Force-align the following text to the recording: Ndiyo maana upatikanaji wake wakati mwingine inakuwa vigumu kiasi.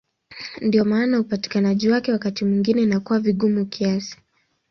Ndiyo 0.61 0.85
maana 0.85 1.19
upatikanaji 1.19 1.89
wake 1.89 2.11
wakati 2.11 2.45
mwingine 2.45 2.81
inakuwa 2.81 3.19
vigumu 3.19 3.65
kiasi. 3.65 4.17